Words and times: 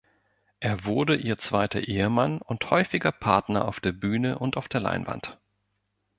Er 0.59 0.85
wurde 0.85 1.15
ihr 1.15 1.37
zweiter 1.37 1.79
Ehemann 1.81 2.41
und 2.41 2.71
häufiger 2.71 3.11
Partner 3.11 3.65
auf 3.67 3.79
der 3.79 3.91
Bühne 3.91 4.39
und 4.39 4.57
auf 4.57 4.67
der 4.67 4.81
Leinwand. 4.81 5.37